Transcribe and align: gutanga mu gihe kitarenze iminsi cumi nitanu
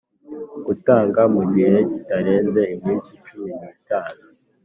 gutanga 0.65 1.21
mu 1.35 1.41
gihe 1.53 1.75
kitarenze 1.91 2.61
iminsi 2.75 3.11
cumi 3.25 3.49
nitanu 3.61 4.23